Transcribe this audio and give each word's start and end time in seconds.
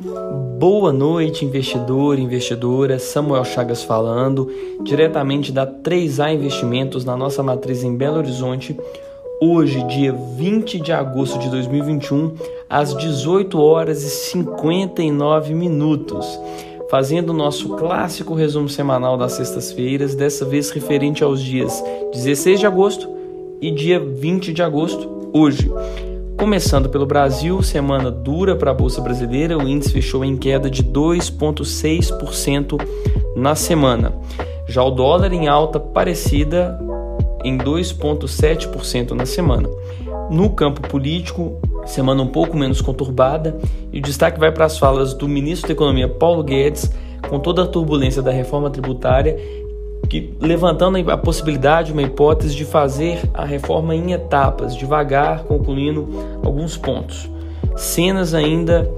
Boa 0.00 0.92
noite, 0.92 1.44
investidor 1.44 2.20
investidora. 2.20 3.00
Samuel 3.00 3.44
Chagas 3.44 3.82
falando, 3.82 4.48
diretamente 4.84 5.50
da 5.50 5.66
3A 5.66 6.32
Investimentos, 6.32 7.04
na 7.04 7.16
nossa 7.16 7.42
matriz 7.42 7.82
em 7.82 7.96
Belo 7.96 8.18
Horizonte. 8.18 8.78
Hoje, 9.42 9.82
dia 9.88 10.12
20 10.12 10.78
de 10.78 10.92
agosto 10.92 11.36
de 11.40 11.50
2021, 11.50 12.32
às 12.70 12.96
18 12.96 13.60
horas 13.60 14.04
e 14.04 14.08
59 14.08 15.52
minutos, 15.52 16.26
fazendo 16.88 17.30
o 17.30 17.36
nosso 17.36 17.70
clássico 17.70 18.34
resumo 18.34 18.68
semanal 18.68 19.16
das 19.16 19.32
sextas-feiras, 19.32 20.14
dessa 20.14 20.44
vez 20.44 20.70
referente 20.70 21.24
aos 21.24 21.42
dias 21.42 21.82
16 22.12 22.60
de 22.60 22.66
agosto 22.66 23.08
e 23.60 23.72
dia 23.72 23.98
20 23.98 24.52
de 24.52 24.62
agosto, 24.62 25.28
hoje. 25.32 25.68
Começando 26.38 26.88
pelo 26.88 27.04
Brasil, 27.04 27.60
semana 27.64 28.12
dura 28.12 28.54
para 28.54 28.70
a 28.70 28.74
Bolsa 28.74 29.00
Brasileira, 29.00 29.58
o 29.58 29.68
índice 29.68 29.92
fechou 29.92 30.24
em 30.24 30.36
queda 30.36 30.70
de 30.70 30.84
2,6% 30.84 32.80
na 33.34 33.56
semana. 33.56 34.14
Já 34.68 34.84
o 34.84 34.90
dólar 34.92 35.32
em 35.32 35.48
alta 35.48 35.80
parecida 35.80 36.78
em 37.42 37.58
2,7% 37.58 39.10
na 39.10 39.26
semana. 39.26 39.68
No 40.30 40.50
campo 40.50 40.80
político, 40.88 41.60
semana 41.84 42.22
um 42.22 42.28
pouco 42.28 42.56
menos 42.56 42.80
conturbada, 42.80 43.58
e 43.92 43.98
o 43.98 44.02
destaque 44.02 44.38
vai 44.38 44.52
para 44.52 44.66
as 44.66 44.78
falas 44.78 45.14
do 45.14 45.26
ministro 45.26 45.66
da 45.66 45.74
Economia 45.74 46.08
Paulo 46.08 46.44
Guedes, 46.44 46.88
com 47.28 47.40
toda 47.40 47.64
a 47.64 47.66
turbulência 47.66 48.22
da 48.22 48.30
reforma 48.30 48.70
tributária 48.70 49.36
que 50.08 50.34
levantando 50.40 50.98
a 51.10 51.16
possibilidade, 51.16 51.92
uma 51.92 52.02
hipótese 52.02 52.54
de 52.54 52.64
fazer 52.64 53.20
a 53.34 53.44
reforma 53.44 53.94
em 53.94 54.12
etapas, 54.12 54.76
devagar, 54.76 55.44
concluindo 55.44 56.08
alguns 56.42 56.76
pontos. 56.76 57.28
Cenas 57.76 58.34
ainda 58.34 58.90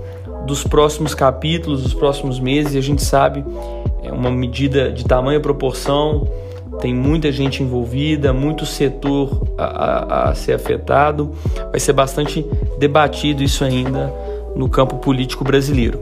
dos 0.46 0.64
próximos 0.64 1.14
capítulos, 1.14 1.82
dos 1.82 1.94
próximos 1.94 2.40
meses, 2.40 2.74
e 2.74 2.78
a 2.78 2.82
gente 2.82 3.02
sabe 3.02 3.44
é 4.02 4.12
uma 4.12 4.30
medida 4.30 4.90
de 4.90 5.04
tamanho 5.04 5.38
e 5.38 5.42
proporção, 5.42 6.26
tem 6.80 6.94
muita 6.94 7.30
gente 7.30 7.62
envolvida, 7.62 8.32
muito 8.32 8.64
setor 8.64 9.46
a, 9.58 9.64
a, 9.64 10.30
a 10.30 10.34
ser 10.34 10.54
afetado, 10.54 11.32
vai 11.70 11.78
ser 11.78 11.92
bastante 11.92 12.44
debatido 12.78 13.42
isso 13.42 13.62
ainda 13.62 14.12
no 14.56 14.68
campo 14.68 14.96
político 14.96 15.44
brasileiro. 15.44 16.00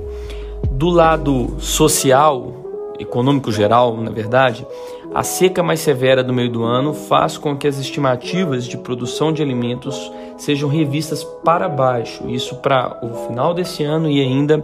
Do 0.70 0.88
lado 0.88 1.56
social, 1.58 2.57
econômico 2.98 3.52
geral, 3.52 3.96
na 3.96 4.10
verdade, 4.10 4.66
a 5.14 5.22
seca 5.22 5.62
mais 5.62 5.80
severa 5.80 6.22
do 6.22 6.32
meio 6.32 6.50
do 6.50 6.64
ano 6.64 6.92
faz 6.92 7.38
com 7.38 7.56
que 7.56 7.66
as 7.66 7.78
estimativas 7.78 8.66
de 8.66 8.76
produção 8.76 9.32
de 9.32 9.42
alimentos 9.42 10.12
sejam 10.36 10.68
revistas 10.68 11.24
para 11.44 11.68
baixo, 11.68 12.28
isso 12.28 12.56
para 12.56 12.98
o 13.02 13.26
final 13.26 13.54
desse 13.54 13.84
ano 13.84 14.10
e 14.10 14.20
ainda 14.20 14.62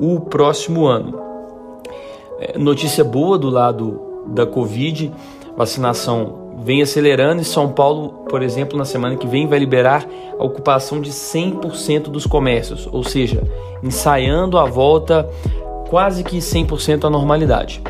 o 0.00 0.20
próximo 0.20 0.86
ano. 0.86 1.20
É, 2.38 2.58
notícia 2.58 3.04
boa 3.04 3.36
do 3.36 3.50
lado 3.50 4.00
da 4.26 4.46
Covid, 4.46 5.12
vacinação 5.56 6.40
vem 6.62 6.82
acelerando 6.82 7.42
e 7.42 7.44
São 7.44 7.70
Paulo, 7.70 8.24
por 8.28 8.42
exemplo, 8.42 8.78
na 8.78 8.84
semana 8.84 9.16
que 9.16 9.26
vem 9.26 9.46
vai 9.46 9.58
liberar 9.58 10.06
a 10.38 10.44
ocupação 10.44 11.00
de 11.00 11.10
100% 11.10 12.04
dos 12.04 12.26
comércios, 12.26 12.88
ou 12.92 13.02
seja, 13.02 13.42
ensaiando 13.82 14.58
a 14.58 14.64
volta 14.64 15.28
quase 15.90 16.22
que 16.22 16.38
100% 16.38 17.04
à 17.04 17.10
normalidade. 17.10 17.82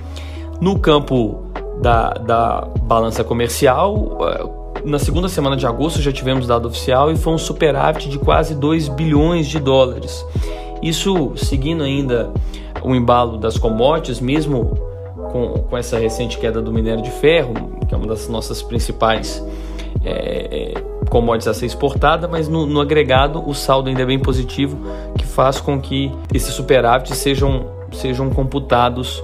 No 0.59 0.79
campo 0.79 1.45
da, 1.83 2.15
da 2.15 2.69
balança 2.83 3.23
comercial, 3.23 4.19
eh, 4.23 4.81
na 4.87 4.99
segunda 4.99 5.29
semana 5.29 5.55
de 5.55 5.67
agosto 5.67 6.01
já 6.01 6.11
tivemos 6.11 6.47
dado 6.47 6.67
oficial 6.67 7.13
e 7.13 7.17
foi 7.17 7.35
um 7.35 7.39
superávit 7.39 8.09
de 8.09 8.19
quase 8.19 8.55
2 8.55 8.89
bilhões 8.89 9.47
de 9.47 9.61
dólares. 9.61 10.25
Isso 10.83 11.33
seguindo 11.37 11.83
ainda 11.85 12.31
o 12.83 12.95
embalo 12.95 13.37
das 13.37 13.59
commodities, 13.59 14.19
mesmo 14.19 14.79
com, 15.31 15.53
com 15.69 15.77
essa 15.77 15.99
recente 15.99 16.39
queda 16.39 16.63
do 16.63 16.73
minério 16.73 17.03
de 17.03 17.11
ferro, 17.11 17.53
que 17.87 17.95
é 17.95 17.99
uma 17.99 18.07
das 18.07 18.29
nossas 18.29 18.63
principais 18.63 19.45
é, 20.03 20.73
commodities 21.11 21.49
a 21.49 21.53
ser 21.53 21.67
exportada, 21.67 22.27
mas 22.27 22.49
no, 22.49 22.65
no 22.65 22.81
agregado 22.81 23.47
o 23.47 23.55
saldo 23.55 23.91
ainda 23.91 24.01
é 24.01 24.07
bem 24.07 24.19
positivo, 24.19 24.79
que 25.19 25.27
faz 25.27 25.61
com 25.61 25.79
que 25.79 26.11
esses 26.33 26.55
superávites 26.55 27.19
sejam 27.19 27.79
sejam 27.93 28.31
computados 28.31 29.23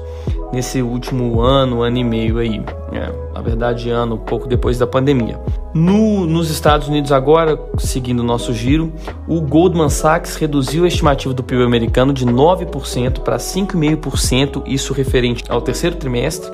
nesse 0.53 0.81
último 0.81 1.41
ano, 1.41 1.83
ano 1.83 1.99
e 1.99 2.05
meio 2.05 2.39
aí. 2.39 2.63
É, 2.93 3.13
na 3.35 3.41
verdade, 3.41 3.91
ano, 3.91 4.19
pouco 4.19 4.47
depois 4.47 4.79
da 4.79 4.87
pandemia. 4.87 5.39
No, 5.75 6.25
nos 6.27 6.51
Estados 6.51 6.89
Unidos 6.89 7.13
agora, 7.13 7.61
seguindo 7.79 8.21
o 8.21 8.25
nosso 8.25 8.55
giro, 8.55 8.93
o 9.29 9.41
Goldman 9.41 9.91
Sachs 9.91 10.37
reduziu 10.37 10.85
a 10.85 10.89
estimativa 10.89 11.35
do 11.35 11.43
PIB 11.43 11.63
americano 11.63 12.13
de 12.13 12.25
9% 12.25 13.21
para 13.21 13.37
5,5%, 13.37 14.63
isso 14.67 14.95
referente 14.95 15.45
ao 15.49 15.61
terceiro 15.61 15.97
trimestre, 15.97 16.51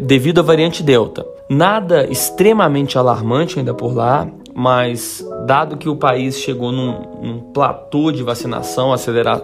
devido 0.00 0.40
à 0.40 0.42
variante 0.42 0.82
Delta. 0.82 1.26
Nada 1.48 2.06
extremamente 2.10 2.96
alarmante 2.96 3.58
ainda 3.58 3.74
por 3.74 3.94
lá, 3.94 4.26
mas 4.54 5.24
dado 5.46 5.76
que 5.76 5.88
o 5.88 5.96
país 5.96 6.38
chegou 6.38 6.72
num, 6.72 7.20
num 7.22 7.40
platô 7.52 8.10
de 8.12 8.22
vacinação, 8.22 8.92
acelerar, 8.92 9.42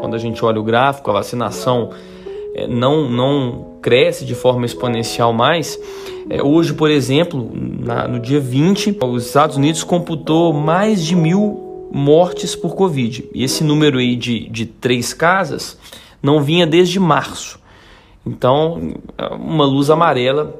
quando 0.00 0.14
a 0.14 0.18
gente 0.18 0.44
olha 0.44 0.58
o 0.58 0.64
gráfico, 0.64 1.10
a 1.10 1.14
vacinação 1.14 1.90
é, 2.54 2.66
não, 2.66 3.08
não 3.08 3.76
cresce 3.80 4.24
de 4.24 4.34
forma 4.34 4.66
exponencial 4.66 5.32
mais. 5.32 5.78
É, 6.28 6.42
hoje, 6.42 6.74
por 6.74 6.90
exemplo, 6.90 7.50
na, 7.54 8.08
no 8.08 8.18
dia 8.18 8.40
20, 8.40 8.96
os 9.02 9.26
Estados 9.26 9.56
Unidos 9.56 9.84
computou 9.84 10.52
mais 10.52 11.04
de 11.04 11.14
mil 11.14 11.88
mortes 11.92 12.54
por 12.56 12.74
Covid. 12.74 13.28
E 13.34 13.44
esse 13.44 13.64
número 13.64 13.98
aí 13.98 14.16
de, 14.16 14.48
de 14.48 14.66
três 14.66 15.12
casas 15.12 15.76
não 16.22 16.42
vinha 16.42 16.66
desde 16.66 16.98
março. 16.98 17.58
Então, 18.26 18.94
é 19.16 19.26
uma 19.34 19.64
luz 19.64 19.90
amarela, 19.90 20.54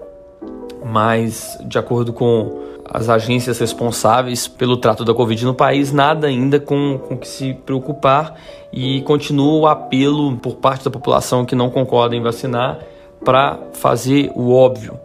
mas 0.84 1.59
de 1.66 1.78
acordo 1.78 2.12
com 2.12 2.60
as 2.93 3.09
agências 3.09 3.59
responsáveis 3.59 4.48
pelo 4.48 4.76
trato 4.76 5.04
da 5.04 5.15
Covid 5.15 5.44
no 5.44 5.54
país, 5.54 5.93
nada 5.93 6.26
ainda 6.26 6.59
com, 6.59 6.99
com 6.99 7.16
que 7.16 7.28
se 7.28 7.54
preocupar 7.54 8.34
e 8.72 9.00
continua 9.03 9.60
o 9.60 9.66
apelo 9.66 10.37
por 10.37 10.56
parte 10.56 10.84
da 10.84 10.91
população 10.91 11.44
que 11.44 11.54
não 11.54 11.70
concorda 11.70 12.16
em 12.16 12.20
vacinar 12.20 12.81
para 13.25 13.59
fazer 13.75 14.32
o 14.34 14.53
óbvio. 14.53 14.99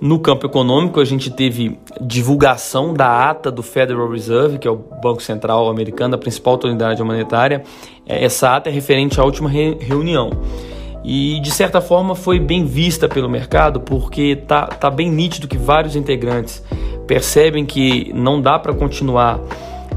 No 0.00 0.18
campo 0.18 0.46
econômico, 0.46 0.98
a 0.98 1.04
gente 1.04 1.30
teve 1.30 1.78
divulgação 2.00 2.94
da 2.94 3.28
ata 3.28 3.50
do 3.50 3.62
Federal 3.62 4.08
Reserve, 4.10 4.58
que 4.58 4.66
é 4.66 4.70
o 4.70 4.76
Banco 4.76 5.22
Central 5.22 5.68
americano, 5.68 6.14
a 6.14 6.18
principal 6.18 6.54
autoridade 6.54 7.02
monetária. 7.02 7.62
Essa 8.06 8.56
ata 8.56 8.70
é 8.70 8.72
referente 8.72 9.20
à 9.20 9.24
última 9.24 9.50
re 9.50 9.76
reunião. 9.78 10.30
E 11.02 11.40
de 11.40 11.50
certa 11.50 11.80
forma 11.80 12.14
foi 12.14 12.38
bem 12.38 12.64
vista 12.64 13.08
pelo 13.08 13.28
mercado, 13.28 13.80
porque 13.80 14.36
tá, 14.36 14.66
tá 14.66 14.90
bem 14.90 15.10
nítido 15.10 15.48
que 15.48 15.56
vários 15.56 15.96
integrantes 15.96 16.62
percebem 17.06 17.64
que 17.64 18.12
não 18.14 18.40
dá 18.40 18.58
para 18.58 18.72
continuar 18.74 19.40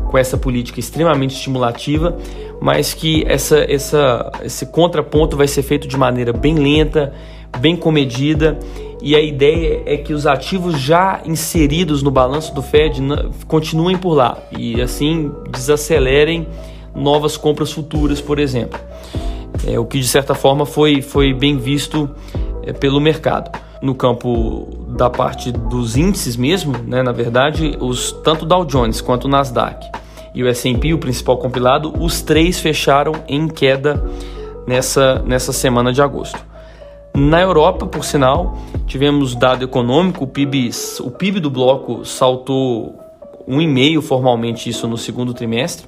com 0.09 0.17
essa 0.17 0.37
política 0.37 0.79
extremamente 0.79 1.35
estimulativa, 1.35 2.17
mas 2.61 2.93
que 2.93 3.23
essa, 3.27 3.59
essa, 3.69 4.31
esse 4.43 4.65
contraponto 4.67 5.35
vai 5.35 5.47
ser 5.47 5.63
feito 5.63 5.87
de 5.87 5.97
maneira 5.97 6.31
bem 6.31 6.55
lenta, 6.55 7.13
bem 7.59 7.75
comedida, 7.75 8.57
e 9.01 9.15
a 9.15 9.21
ideia 9.21 9.83
é 9.85 9.97
que 9.97 10.13
os 10.13 10.25
ativos 10.25 10.79
já 10.79 11.21
inseridos 11.25 12.01
no 12.01 12.09
balanço 12.09 12.53
do 12.55 12.61
Fed 12.61 13.01
continuem 13.47 13.97
por 13.97 14.13
lá 14.13 14.37
e 14.57 14.81
assim 14.81 15.29
desacelerem 15.51 16.47
novas 16.95 17.35
compras 17.35 17.71
futuras, 17.71 18.21
por 18.21 18.39
exemplo. 18.39 18.79
É, 19.65 19.79
o 19.79 19.85
que 19.85 19.99
de 19.99 20.07
certa 20.07 20.33
forma 20.33 20.65
foi, 20.65 21.01
foi 21.01 21.33
bem 21.33 21.57
visto 21.57 22.09
é, 22.63 22.73
pelo 22.73 22.99
mercado 22.99 23.51
no 23.81 23.93
campo 23.93 24.67
da 24.89 25.09
parte 25.09 25.51
dos 25.51 25.97
índices 25.97 26.37
mesmo, 26.37 26.73
né, 26.87 27.03
na 27.03 27.11
verdade, 27.11 27.77
os 27.81 28.13
tanto 28.23 28.45
Dow 28.45 28.63
Jones 28.63 29.01
quanto 29.01 29.25
o 29.25 29.27
Nasdaq 29.27 29.89
e 30.33 30.41
o 30.41 30.47
S&P, 30.47 30.93
o 30.93 30.97
principal 30.97 31.37
compilado, 31.37 31.93
os 31.99 32.21
três 32.21 32.59
fecharam 32.59 33.13
em 33.27 33.47
queda 33.47 34.03
nessa, 34.65 35.21
nessa 35.25 35.53
semana 35.53 35.91
de 35.91 36.01
agosto. 36.01 36.39
Na 37.15 37.41
Europa, 37.41 37.85
por 37.85 38.03
sinal, 38.03 38.57
tivemos 38.88 39.35
dado 39.35 39.63
econômico, 39.63 40.23
o 40.23 40.27
PIB, 40.27 40.71
o 41.01 41.11
PIB 41.11 41.39
do 41.39 41.51
bloco 41.51 42.03
saltou 42.03 42.97
1,5 43.47 44.01
formalmente 44.01 44.69
isso 44.69 44.88
no 44.88 44.97
segundo 44.97 45.33
trimestre. 45.33 45.88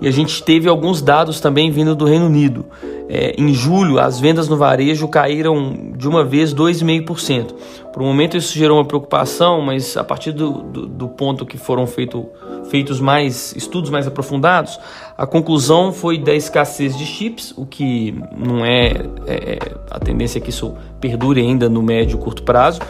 E 0.00 0.08
a 0.08 0.10
gente 0.10 0.42
teve 0.42 0.68
alguns 0.68 1.02
dados 1.02 1.40
também 1.40 1.70
vindo 1.70 1.94
do 1.94 2.04
Reino 2.04 2.26
Unido. 2.26 2.64
É, 3.12 3.34
em 3.36 3.52
julho, 3.52 3.98
as 3.98 4.20
vendas 4.20 4.48
no 4.48 4.56
varejo 4.56 5.06
caíram 5.08 5.92
de 5.96 6.08
uma 6.08 6.24
vez 6.24 6.54
2,5%. 6.54 7.54
Por 7.92 8.02
um 8.02 8.06
momento 8.06 8.36
isso 8.36 8.56
gerou 8.56 8.78
uma 8.78 8.84
preocupação, 8.84 9.60
mas 9.60 9.96
a 9.96 10.04
partir 10.04 10.30
do, 10.30 10.62
do, 10.62 10.86
do 10.86 11.08
ponto 11.08 11.44
que 11.44 11.58
foram 11.58 11.88
feito, 11.88 12.28
feitos 12.70 13.00
mais 13.00 13.52
estudos 13.56 13.90
mais 13.90 14.06
aprofundados, 14.06 14.78
a 15.18 15.26
conclusão 15.26 15.92
foi 15.92 16.18
da 16.18 16.32
escassez 16.32 16.96
de 16.96 17.04
chips, 17.04 17.52
o 17.56 17.66
que 17.66 18.14
não 18.36 18.64
é, 18.64 18.92
é 19.26 19.58
a 19.90 19.98
tendência 19.98 20.38
é 20.38 20.40
que 20.40 20.50
isso 20.50 20.74
perdure 21.00 21.40
ainda 21.40 21.68
no 21.68 21.82
médio 21.82 22.16
e 22.16 22.20
curto 22.20 22.44
prazo. 22.44 22.80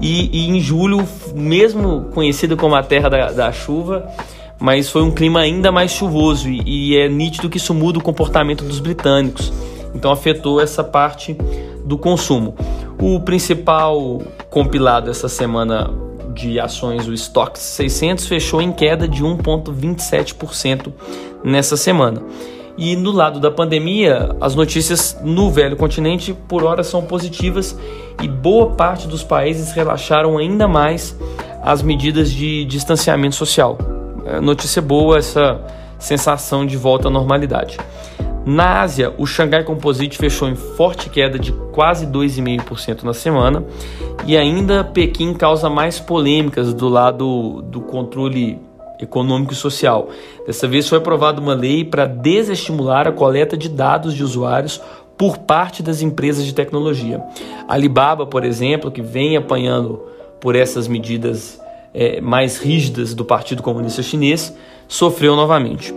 E, 0.00 0.30
e 0.32 0.48
em 0.48 0.60
julho, 0.60 1.06
mesmo 1.34 2.06
conhecida 2.14 2.56
como 2.56 2.74
a 2.74 2.82
terra 2.82 3.10
da, 3.10 3.30
da 3.32 3.52
chuva, 3.52 4.08
mas 4.60 4.90
foi 4.90 5.02
um 5.02 5.10
clima 5.10 5.40
ainda 5.40 5.70
mais 5.70 5.92
chuvoso 5.92 6.48
e, 6.48 6.96
é 6.96 7.08
nítido 7.08 7.48
que 7.48 7.58
isso 7.58 7.72
muda 7.72 7.98
o 7.98 8.02
comportamento 8.02 8.64
dos 8.64 8.80
britânicos. 8.80 9.52
Então 9.94 10.10
afetou 10.10 10.60
essa 10.60 10.82
parte 10.82 11.36
do 11.84 11.96
consumo. 11.96 12.54
O 13.00 13.20
principal 13.20 14.20
compilado 14.50 15.10
essa 15.10 15.28
semana 15.28 15.90
de 16.34 16.58
ações, 16.58 17.06
o 17.08 17.14
Stock 17.14 17.58
600, 17.58 18.26
fechou 18.26 18.60
em 18.60 18.72
queda 18.72 19.08
de 19.08 19.22
1,27% 19.22 20.92
nessa 21.42 21.76
semana. 21.76 22.22
E 22.76 22.94
no 22.94 23.10
lado 23.10 23.40
da 23.40 23.50
pandemia, 23.50 24.36
as 24.40 24.54
notícias 24.54 25.18
no 25.24 25.50
velho 25.50 25.76
continente 25.76 26.32
por 26.46 26.62
hora 26.62 26.84
são 26.84 27.02
positivas 27.02 27.76
e 28.22 28.28
boa 28.28 28.70
parte 28.70 29.08
dos 29.08 29.24
países 29.24 29.72
relaxaram 29.72 30.38
ainda 30.38 30.68
mais 30.68 31.16
as 31.62 31.82
medidas 31.82 32.30
de 32.30 32.64
distanciamento 32.66 33.34
social. 33.34 33.97
É 34.24 34.40
notícia 34.40 34.82
boa 34.82 35.18
essa 35.18 35.60
sensação 35.98 36.64
de 36.64 36.76
volta 36.76 37.08
à 37.08 37.10
normalidade. 37.10 37.76
Na 38.44 38.80
Ásia, 38.80 39.12
o 39.18 39.26
Xangai 39.26 39.62
Composite 39.62 40.16
fechou 40.16 40.48
em 40.48 40.54
forte 40.54 41.10
queda 41.10 41.38
de 41.38 41.52
quase 41.52 42.06
2,5% 42.06 43.02
na 43.02 43.12
semana 43.12 43.62
e 44.26 44.36
ainda 44.36 44.82
Pequim 44.82 45.34
causa 45.34 45.68
mais 45.68 46.00
polêmicas 46.00 46.72
do 46.72 46.88
lado 46.88 47.62
do 47.62 47.80
controle 47.80 48.58
econômico 48.98 49.52
e 49.52 49.56
social. 49.56 50.08
Dessa 50.46 50.66
vez 50.66 50.88
foi 50.88 50.98
aprovada 50.98 51.40
uma 51.40 51.54
lei 51.54 51.84
para 51.84 52.06
desestimular 52.06 53.06
a 53.06 53.12
coleta 53.12 53.56
de 53.56 53.68
dados 53.68 54.14
de 54.14 54.24
usuários 54.24 54.80
por 55.16 55.38
parte 55.38 55.82
das 55.82 56.00
empresas 56.00 56.44
de 56.44 56.54
tecnologia. 56.54 57.22
A 57.68 57.74
Alibaba, 57.74 58.24
por 58.24 58.44
exemplo, 58.44 58.90
que 58.90 59.02
vem 59.02 59.36
apanhando 59.36 60.02
por 60.40 60.56
essas 60.56 60.88
medidas 60.88 61.60
é, 61.98 62.20
mais 62.20 62.58
rígidas 62.58 63.12
do 63.12 63.24
Partido 63.24 63.60
Comunista 63.60 64.04
Chinês, 64.04 64.56
sofreu 64.86 65.34
novamente. 65.34 65.92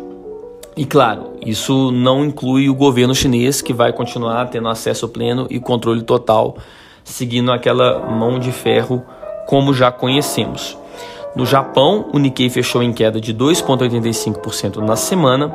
E 0.75 0.83
claro, 0.83 1.33
isso 1.45 1.91
não 1.91 2.25
inclui 2.25 2.69
o 2.69 2.73
governo 2.73 3.13
chinês, 3.13 3.61
que 3.61 3.71
vai 3.71 3.93
continuar 3.93 4.49
tendo 4.49 4.67
acesso 4.67 5.07
pleno 5.07 5.45
e 5.47 5.59
controle 5.59 6.01
total, 6.01 6.57
seguindo 7.03 7.51
aquela 7.51 7.99
mão 8.09 8.39
de 8.39 8.51
ferro 8.51 9.03
como 9.45 9.75
já 9.75 9.91
conhecemos. 9.91 10.75
No 11.35 11.45
Japão, 11.45 12.09
o 12.11 12.17
Nikkei 12.17 12.49
fechou 12.49 12.81
em 12.81 12.91
queda 12.91 13.21
de 13.21 13.31
2,85% 13.31 14.77
na 14.77 14.95
semana. 14.95 15.53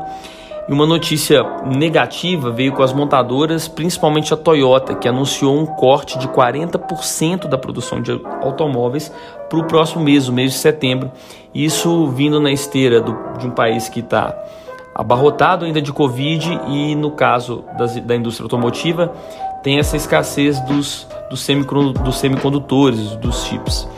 E 0.68 0.72
uma 0.72 0.84
notícia 0.84 1.44
negativa 1.64 2.50
veio 2.50 2.72
com 2.72 2.82
as 2.82 2.92
montadoras, 2.92 3.68
principalmente 3.68 4.34
a 4.34 4.36
Toyota, 4.36 4.96
que 4.96 5.06
anunciou 5.06 5.56
um 5.56 5.64
corte 5.64 6.18
de 6.18 6.26
40% 6.26 7.46
da 7.46 7.56
produção 7.56 8.02
de 8.02 8.20
automóveis 8.42 9.12
para 9.48 9.58
o 9.60 9.64
próximo 9.64 10.02
mês, 10.02 10.28
o 10.28 10.32
mês 10.32 10.52
de 10.52 10.58
setembro. 10.58 11.12
Isso 11.54 12.08
vindo 12.08 12.40
na 12.40 12.50
esteira 12.50 13.00
do, 13.00 13.16
de 13.38 13.46
um 13.46 13.50
país 13.50 13.88
que 13.88 14.00
está 14.00 14.36
abarrotado 14.92 15.64
ainda 15.64 15.80
de 15.80 15.92
Covid 15.92 16.60
e, 16.68 16.96
no 16.96 17.12
caso 17.12 17.64
das, 17.78 17.94
da 18.00 18.16
indústria 18.16 18.44
automotiva, 18.44 19.12
tem 19.62 19.78
essa 19.78 19.96
escassez 19.96 20.58
dos, 20.60 21.06
dos, 21.30 21.40
semicondutores, 22.18 23.14
dos 23.16 23.44
chips. 23.44 23.88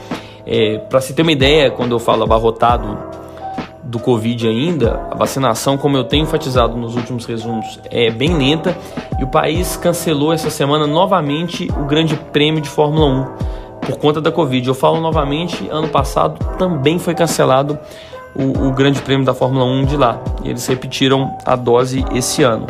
É, 0.44 0.78
Para 0.78 1.00
se 1.00 1.14
ter 1.14 1.22
uma 1.22 1.32
ideia, 1.32 1.70
quando 1.70 1.92
eu 1.92 1.98
falo 1.98 2.24
abarrotado 2.24 2.98
do 3.88 3.98
Covid 3.98 4.46
ainda, 4.46 5.00
a 5.10 5.14
vacinação, 5.14 5.78
como 5.78 5.96
eu 5.96 6.04
tenho 6.04 6.24
enfatizado 6.24 6.76
nos 6.76 6.94
últimos 6.94 7.24
resumos, 7.24 7.80
é 7.90 8.10
bem 8.10 8.36
lenta 8.36 8.76
e 9.18 9.24
o 9.24 9.26
país 9.26 9.78
cancelou 9.78 10.30
essa 10.30 10.50
semana 10.50 10.86
novamente 10.86 11.66
o 11.74 11.86
Grande 11.86 12.14
Prêmio 12.14 12.60
de 12.60 12.68
Fórmula 12.68 13.06
1 13.06 13.24
por 13.86 13.96
conta 13.96 14.20
da 14.20 14.30
Covid. 14.30 14.68
Eu 14.68 14.74
falo 14.74 15.00
novamente, 15.00 15.66
ano 15.70 15.88
passado 15.88 16.38
também 16.58 16.98
foi 16.98 17.14
cancelado 17.14 17.78
o, 18.36 18.66
o 18.68 18.72
Grande 18.72 19.00
Prêmio 19.00 19.24
da 19.24 19.32
Fórmula 19.32 19.64
1 19.64 19.86
de 19.86 19.96
lá 19.96 20.20
e 20.44 20.50
eles 20.50 20.66
repetiram 20.66 21.34
a 21.46 21.56
dose 21.56 22.04
esse 22.14 22.42
ano. 22.42 22.66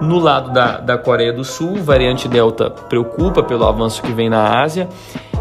No 0.00 0.20
lado 0.20 0.52
da, 0.52 0.78
da 0.78 0.96
Coreia 0.96 1.32
do 1.32 1.42
Sul, 1.42 1.82
variante 1.82 2.28
Delta 2.28 2.70
preocupa 2.70 3.42
pelo 3.42 3.66
avanço 3.66 4.00
que 4.00 4.12
vem 4.12 4.30
na 4.30 4.62
Ásia 4.62 4.88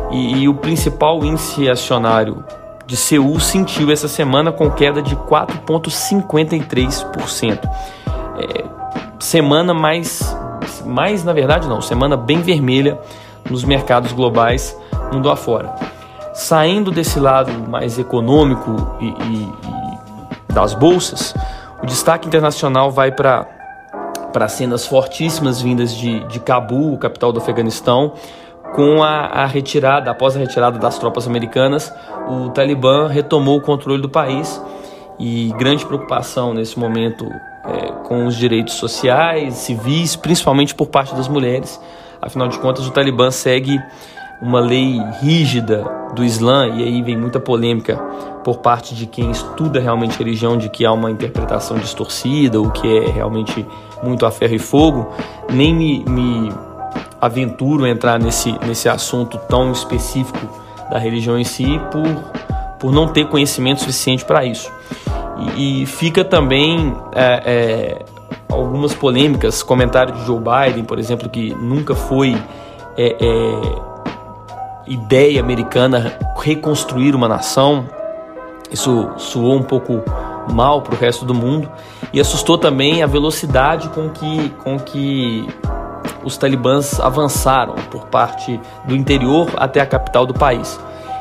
e, 0.10 0.38
e 0.40 0.50
o 0.50 0.56
principal 0.56 1.24
índice 1.24 1.70
acionário 1.70 2.44
de 2.88 2.96
Seul 2.96 3.40
sentiu 3.40 3.92
essa 3.92 4.08
semana 4.08 4.52
com 4.52 4.72
queda 4.72 5.00
de 5.02 5.16
4,53%. 5.16 7.60
É, 8.40 8.64
semana 9.20 9.74
mais, 9.74 10.38
mais, 10.86 11.24
na 11.24 11.34
verdade 11.34 11.68
não, 11.68 11.82
semana 11.82 12.16
bem 12.16 12.40
vermelha 12.42 13.00
nos 13.50 13.66
mercados 13.66 14.14
globais 14.14 14.78
mundo 15.12 15.28
afora. 15.30 15.76
Saindo 16.34 16.92
desse 16.92 17.20
lado 17.20 17.52
mais 17.68 18.00
econômico 18.00 18.96
e, 19.02 19.08
e, 19.08 19.52
e 20.50 20.54
das 20.54 20.74
bolsas, 20.74 21.36
o 21.82 21.86
destaque 21.86 22.28
internacional 22.28 22.92
vai 22.92 23.12
para 23.12 23.56
para 24.32 24.48
cenas 24.50 24.86
fortíssimas 24.86 25.62
vindas 25.62 25.96
de, 25.96 26.20
de 26.26 26.40
Cabul, 26.40 26.98
capital 26.98 27.32
do 27.32 27.40
Afeganistão, 27.40 28.14
com 28.74 29.04
a, 29.04 29.26
a, 29.26 29.46
retirada, 29.46 30.12
após 30.12 30.36
a 30.36 30.40
retirada 30.40 30.78
das 30.78 30.98
tropas 30.98 31.28
americanas, 31.28 31.94
o 32.28 32.50
Talibã 32.50 33.08
retomou 33.08 33.58
o 33.58 33.62
controle 33.62 34.02
do 34.02 34.10
país 34.10 34.62
e 35.20 35.52
grande 35.58 35.86
preocupação 35.86 36.54
nesse 36.54 36.78
momento 36.78 37.26
é, 37.66 37.92
com 38.04 38.26
os 38.26 38.36
direitos 38.36 38.76
sociais, 38.76 39.56
civis, 39.56 40.16
principalmente 40.16 40.76
por 40.76 40.88
parte 40.88 41.16
das 41.16 41.28
mulheres. 41.28 41.80
Afinal 42.22 42.48
de 42.48 42.60
contas, 42.60 42.88
o 42.88 42.92
Talibã 42.92 43.32
segue 43.32 43.82
uma 44.42 44.60
lei 44.60 45.02
rígida 45.20 45.84
do 46.14 46.24
Islã, 46.24 46.68
e 46.68 46.84
aí 46.84 47.02
vem 47.02 47.18
muita 47.18 47.40
polêmica 47.40 47.98
por 48.44 48.60
parte 48.60 48.96
de 48.96 49.06
quem 49.06 49.32
estuda 49.32 49.80
realmente 49.80 50.18
religião, 50.18 50.58
de 50.58 50.70
que 50.70 50.86
há 50.86 50.92
uma 50.92 51.12
interpretação 51.12 51.78
distorcida, 51.78 52.62
o 52.62 52.72
que 52.72 52.98
é 52.98 53.10
realmente 53.10 53.66
muito 54.04 54.26
a 54.26 54.32
ferro 54.32 54.56
e 54.56 54.60
fogo. 54.60 55.12
Nem 55.52 55.74
me, 55.74 56.06
me 56.06 56.54
aventuro 57.20 57.86
entrar 57.86 58.20
nesse, 58.20 58.52
nesse 58.66 58.88
assunto 58.88 59.38
tão 59.50 59.72
específico 59.72 60.48
da 60.90 60.98
religião 60.98 61.38
em 61.38 61.44
si 61.44 61.80
por, 61.92 62.08
por 62.80 62.92
não 62.92 63.08
ter 63.08 63.28
conhecimento 63.28 63.82
suficiente 63.82 64.24
para 64.24 64.46
isso. 64.46 64.72
E, 65.56 65.84
e, 65.84 65.86
fica 65.86 66.24
também 66.24 66.96
é, 67.14 67.42
é, 67.46 68.06
algumas 68.50 68.94
polêmicas, 68.94 69.62
comentário 69.62 70.14
de 70.14 70.26
Joe 70.26 70.40
Biden, 70.40 70.84
por 70.84 70.98
exemplo, 70.98 71.30
que 71.30 71.54
nunca 71.54 71.94
foi 71.94 72.36
é, 72.98 73.16
é 73.20 73.88
ideia 74.88 75.40
americana 75.42 76.18
reconstruir 76.40 77.14
uma 77.14 77.28
nação. 77.28 77.86
Isso 78.72 79.10
soou 79.18 79.56
um 79.56 79.64
pouco 79.64 80.04
mal 80.52 80.82
para 80.82 80.96
o 80.96 80.98
resto 80.98 81.26
do 81.26 81.34
mundo 81.34 81.70
e 82.12 82.20
assustou 82.20 82.58
também 82.58 83.04
a 83.04 83.08
velocidade 83.08 83.90
com 83.90 84.10
que, 84.10 84.50
com 84.64 84.80
que 84.80 85.48
os 86.24 86.38
talibãs 86.38 87.00
avançaram 87.00 87.76
por 87.90 88.06
parte 88.06 88.60
do 88.86 88.96
interior 88.96 89.50
até 89.58 89.82
a 89.82 89.86
capital 89.86 90.26
do 90.26 90.34
país. 90.34 90.80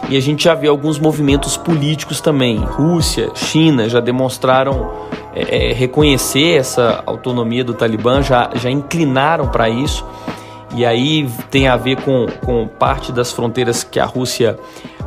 E 0.08 0.16
a 0.16 0.20
gente 0.20 0.44
já 0.44 0.54
vê 0.54 0.68
alguns 0.68 0.98
movimentos 0.98 1.56
políticos 1.56 2.20
também. 2.20 2.58
Rússia, 2.58 3.30
China 3.34 3.88
já 3.88 3.98
demonstraram 3.98 4.92
é, 5.34 5.70
é 5.70 5.72
reconhecer 5.72 6.58
essa 6.58 7.02
autonomia 7.04 7.64
do 7.64 7.74
Talibã, 7.74 8.22
já, 8.22 8.50
já 8.54 8.70
inclinaram 8.70 9.48
para 9.48 9.68
isso. 9.68 10.04
E 10.74 10.84
aí 10.84 11.28
tem 11.50 11.68
a 11.68 11.76
ver 11.76 12.00
com, 12.02 12.26
com 12.44 12.68
parte 12.68 13.10
das 13.10 13.32
fronteiras 13.32 13.82
que 13.82 13.98
a 13.98 14.04
Rússia 14.04 14.58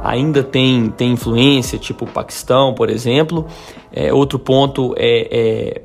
ainda 0.03 0.43
tem, 0.43 0.89
tem 0.89 1.12
influência, 1.12 1.77
tipo 1.77 2.05
o 2.05 2.08
Paquistão, 2.08 2.74
por 2.74 2.89
exemplo. 2.89 3.46
É, 3.93 4.13
outro 4.13 4.38
ponto 4.38 4.93
é, 4.98 5.27
é 5.31 5.81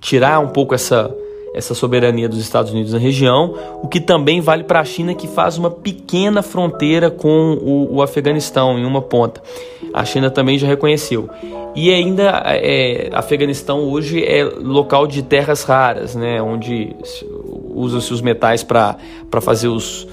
tirar 0.00 0.40
um 0.40 0.48
pouco 0.48 0.74
essa 0.74 1.14
essa 1.54 1.74
soberania 1.74 2.28
dos 2.28 2.38
Estados 2.38 2.72
Unidos 2.72 2.92
na 2.92 2.98
região, 2.98 3.54
o 3.82 3.88
que 3.88 4.00
também 4.00 4.40
vale 4.40 4.64
para 4.64 4.80
a 4.80 4.84
China, 4.84 5.14
que 5.14 5.26
faz 5.26 5.58
uma 5.58 5.70
pequena 5.70 6.42
fronteira 6.42 7.10
com 7.10 7.58
o, 7.60 7.96
o, 7.96 8.02
Afeganistão 8.02 8.78
em 8.78 8.84
uma 8.84 9.02
ponta. 9.02 9.42
A 9.92 10.04
China 10.04 10.30
também 10.30 10.58
já 10.58 10.66
reconheceu. 10.66 11.28
E 11.74 11.92
ainda, 11.92 12.42
é, 12.46 13.10
Afeganistão 13.12 13.80
hoje 13.80 14.24
é 14.24 14.44
local 14.44 15.06
de 15.06 15.22
terras 15.22 15.64
raras, 15.64 16.14
né, 16.14 16.40
onde 16.40 16.94
usam-se 17.74 18.12
os 18.12 18.20
metais 18.20 18.62
para 18.62 18.96
fazer 19.40 19.68
os, 19.68 20.06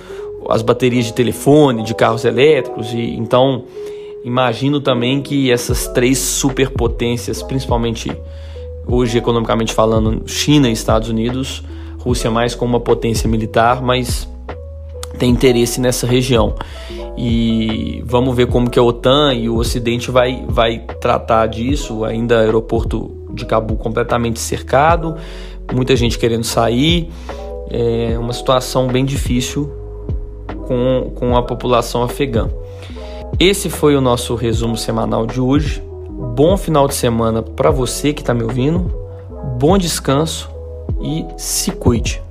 as 0.49 0.61
baterias 0.61 1.05
de 1.05 1.13
telefone, 1.13 1.83
de 1.83 1.93
carros 1.93 2.25
elétricos, 2.25 2.93
e 2.93 3.15
então 3.15 3.65
imagino 4.23 4.81
também 4.81 5.21
que 5.21 5.51
essas 5.51 5.87
três 5.87 6.17
superpotências, 6.17 7.41
principalmente 7.43 8.11
hoje 8.87 9.17
economicamente 9.17 9.73
falando, 9.73 10.23
China 10.25 10.69
e 10.69 10.71
Estados 10.71 11.09
Unidos, 11.09 11.63
Rússia 11.99 12.31
mais 12.31 12.55
como 12.55 12.73
uma 12.73 12.79
potência 12.79 13.29
militar, 13.29 13.81
mas 13.81 14.27
tem 15.17 15.29
interesse 15.29 15.81
nessa 15.81 16.07
região. 16.07 16.55
E 17.17 18.03
vamos 18.05 18.35
ver 18.35 18.47
como 18.47 18.69
que 18.69 18.77
a 18.77 18.83
OTAN 18.83 19.33
e 19.33 19.49
o 19.49 19.57
Ocidente 19.57 20.11
vai, 20.11 20.45
vai 20.47 20.79
tratar 21.01 21.47
disso. 21.47 22.05
Ainda 22.05 22.39
aeroporto 22.39 23.11
de 23.33 23.43
Cabo 23.45 23.75
completamente 23.75 24.39
cercado, 24.39 25.15
muita 25.73 25.95
gente 25.95 26.17
querendo 26.19 26.43
sair. 26.43 27.09
É 27.69 28.17
uma 28.19 28.33
situação 28.33 28.87
bem 28.87 29.03
difícil 29.03 29.69
com, 30.67 31.11
com 31.15 31.35
a 31.35 31.41
população 31.41 32.03
afegã. 32.03 32.47
Esse 33.39 33.69
foi 33.69 33.95
o 33.95 34.01
nosso 34.01 34.35
resumo 34.35 34.77
semanal 34.77 35.25
de 35.25 35.41
hoje. 35.41 35.83
Bom 36.19 36.57
final 36.57 36.87
de 36.87 36.95
semana 36.95 37.43
para 37.43 37.69
você 37.69 38.11
que 38.11 38.21
está 38.21 38.33
me 38.33 38.41
ouvindo. 38.41 38.91
Bom 39.59 39.77
descanso 39.77 40.49
e 40.99 41.23
se 41.37 41.71
cuide. 41.71 42.23